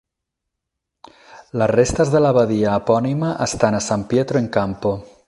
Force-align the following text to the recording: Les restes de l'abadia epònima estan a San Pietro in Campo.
Les 1.61 1.69
restes 1.73 2.13
de 2.15 2.23
l'abadia 2.23 2.73
epònima 2.81 3.31
estan 3.47 3.81
a 3.83 3.87
San 3.93 4.11
Pietro 4.15 4.43
in 4.47 4.53
Campo. 4.61 4.97